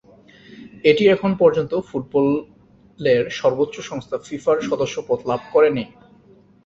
[0.83, 5.83] এটি এখন পর্যন্ত ফুটবলের সর্বোচ্চ সংস্থা ফিফার সদস্যপদ লাভ করেনি।